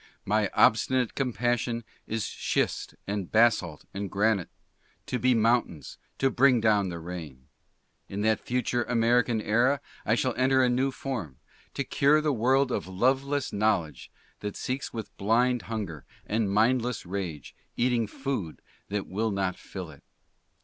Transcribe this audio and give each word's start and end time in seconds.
My 0.25 0.49
obstinate 0.55 1.13
compassion 1.13 1.83
is 2.07 2.25
schist 2.25 2.95
and 3.05 3.31
basalt 3.31 3.85
and 3.93 4.09
granite, 4.09 4.49
to 5.05 5.19
be 5.19 5.35
mountains, 5.35 5.99
to 6.17 6.31
bring 6.31 6.59
down 6.59 6.89
the 6.89 6.97
rain. 6.97 7.49
In 8.09 8.21
that 8.21 8.39
future 8.39 8.81
American 8.85 9.39
Era 9.41 9.79
I 10.03 10.15
shall 10.15 10.33
enter 10.37 10.63
a 10.63 10.69
new 10.69 10.89
form; 10.89 11.37
to 11.75 11.83
cure 11.83 12.19
the 12.19 12.33
world 12.33 12.71
of 12.71 12.87
loveless 12.87 13.53
knowledge 13.53 14.09
that 14.39 14.55
seeks 14.57 14.91
with 14.91 15.15
blind 15.17 15.61
hunger: 15.69 16.03
and 16.25 16.49
mindless 16.49 17.05
rage 17.05 17.53
eating 17.77 18.07
food 18.07 18.63
that 18.89 19.05
will 19.05 19.29
not 19.29 19.55
fill 19.55 19.91
it." 19.91 20.01